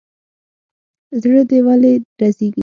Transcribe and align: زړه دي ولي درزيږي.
زړه 1.21 1.41
دي 1.49 1.59
ولي 1.67 1.93
درزيږي. 2.17 2.59